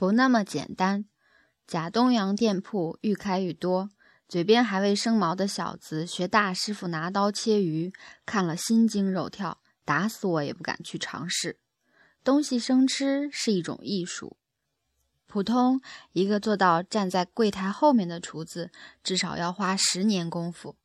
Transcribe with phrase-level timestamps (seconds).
[0.00, 1.04] 不那么简单。
[1.66, 3.90] 贾东阳店铺愈开愈多，
[4.26, 7.92] 嘴边还未生毛的小子学大师傅拿刀切鱼，
[8.24, 11.58] 看了心惊肉跳，打死我也不敢去尝试。
[12.24, 14.38] 东西生吃是一种艺术，
[15.26, 18.70] 普通一个做到站在柜台后面的厨子，
[19.04, 20.76] 至少要花十年功夫。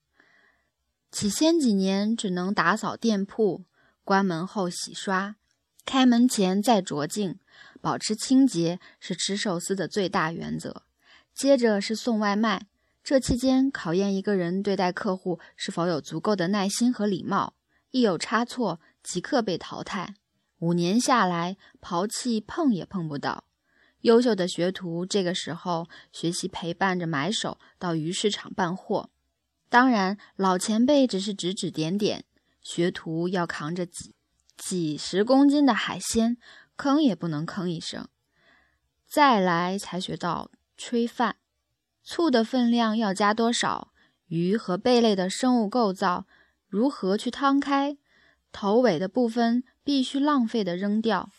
[1.10, 3.64] 起先几年只能打扫店铺，
[4.04, 5.38] 关门后洗刷，
[5.86, 7.40] 开门前再酌净。
[7.82, 10.82] 保持清洁是吃寿司的最大原则。
[11.36, 12.66] 接着是送外卖，
[13.04, 17.54] 这期间考验一个人对待客户是否有足够的耐心和礼貌。
[17.92, 20.16] 一有差错，即刻被淘汰。
[20.58, 23.44] 五年下来，刨气碰也碰不到。
[24.02, 29.12] 优秀的学徒这个时候学习陪伴着买手到鱼市场办货。
[29.70, 32.26] 当然，老前辈只是指指点点，
[32.64, 34.15] 学徒要扛着几
[34.58, 36.38] 几十公斤的海鲜。
[36.78, 38.10] 吭也不能吭一声，
[39.08, 41.38] 再来才学到炊饭。
[42.04, 43.94] 醋的分量要加多少？
[44.28, 46.26] 鱼和贝类的生物构造
[46.68, 47.98] 如何去汤开？
[48.52, 51.30] 头尾的部分必须浪费的扔掉。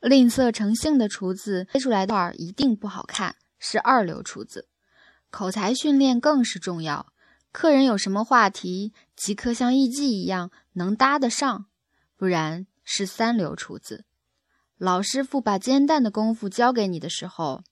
[0.00, 4.68] 吝啬成性的厨子切出来的块一定不好看，是二流厨子。
[5.30, 7.12] 口才训练更是重要。
[7.52, 11.66] 客人有什么话题，即刻像艺伎一样能搭得上，
[12.18, 14.04] 不然是三流厨子。
[14.76, 17.62] 老师傅把煎蛋的功夫教给你的时候，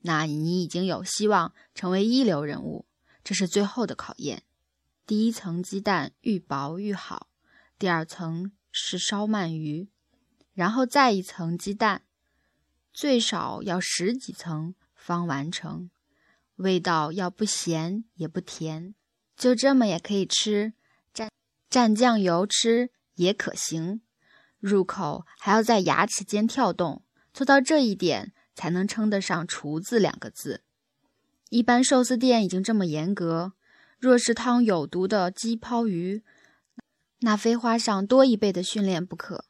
[0.00, 2.86] 那你已经有希望成为一流人物。
[3.22, 4.44] 这是最后的考验。
[5.04, 7.28] 第一层鸡蛋愈薄愈好，
[7.78, 9.88] 第二层是烧鳗鱼，
[10.54, 12.02] 然后再一层鸡蛋，
[12.92, 15.90] 最少要十几层方完成。
[16.56, 18.94] 味道要不咸也不甜，
[19.36, 20.72] 就这么也可以吃，
[21.12, 21.28] 蘸
[21.68, 24.00] 蘸酱油吃也可行。
[24.58, 27.02] 入口还要在牙齿间跳动，
[27.34, 30.62] 做到这一点才能称得上“厨子”两个字。
[31.50, 33.52] 一般寿司店已经这么严格，
[33.98, 36.24] 若是汤有毒的鸡泡鱼，
[37.20, 39.44] 那非花上多一倍的训练不可。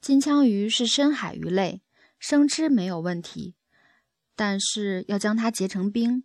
[0.00, 1.80] 金枪鱼是深海鱼类，
[2.18, 3.54] 生吃没有问题，
[4.36, 6.24] 但是要将它结成冰，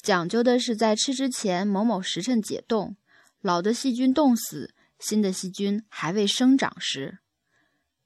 [0.00, 2.96] 讲究的是在吃之前某某时辰解冻，
[3.40, 7.18] 老的细菌冻死，新的细菌还未生长时。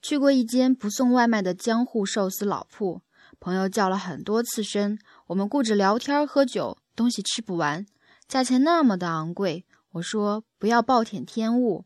[0.01, 3.03] 去过一间不送外卖的江户寿司老铺，
[3.39, 7.85] 朋友叫了很多刺身，我们顾着聊天喝酒，东西吃不完，
[8.27, 9.67] 价钱那么的昂贵。
[9.93, 11.85] 我说不要暴殄天物，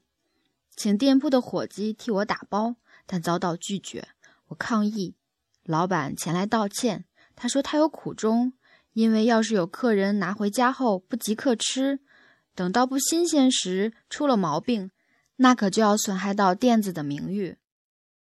[0.77, 4.09] 请店铺的伙计替我打包，但遭到拒绝。
[4.49, 5.17] 我抗议，
[5.65, 7.05] 老板前来道歉，
[7.35, 8.53] 他说他有苦衷，
[8.93, 12.01] 因为要是有客人拿回家后不即刻吃，
[12.55, 14.91] 等到不新鲜时出了毛病，
[15.43, 17.57] 那可就要损害到电子的名誉。